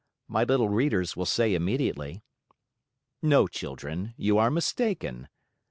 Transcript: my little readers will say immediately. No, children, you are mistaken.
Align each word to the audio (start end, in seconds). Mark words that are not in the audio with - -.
my 0.27 0.43
little 0.43 0.67
readers 0.67 1.15
will 1.15 1.27
say 1.27 1.53
immediately. 1.53 2.23
No, 3.21 3.45
children, 3.47 4.15
you 4.17 4.39
are 4.39 4.49
mistaken. 4.49 5.27